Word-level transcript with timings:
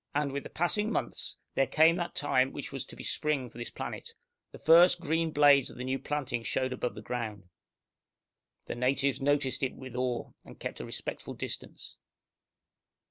And, 0.15 0.31
with 0.31 0.41
the 0.41 0.49
passing 0.49 0.91
months, 0.91 1.35
there 1.53 1.67
came 1.67 1.95
that 1.97 2.15
time 2.15 2.51
which 2.51 2.71
was 2.71 2.85
to 2.85 2.95
be 2.95 3.03
spring 3.03 3.51
for 3.51 3.59
this 3.59 3.69
planet. 3.69 4.09
The 4.51 4.57
first 4.57 4.99
green 4.99 5.29
blades 5.29 5.69
of 5.69 5.77
the 5.77 5.83
new 5.83 5.99
planting 5.99 6.41
showed 6.41 6.73
above 6.73 6.95
the 6.95 7.03
ground. 7.03 7.49
The 8.65 8.73
natives 8.73 9.21
noticed 9.21 9.61
it 9.61 9.75
with 9.75 9.93
awe, 9.95 10.31
and 10.43 10.59
kept 10.59 10.79
a 10.79 10.85
respectful 10.85 11.35
distance. 11.35 11.97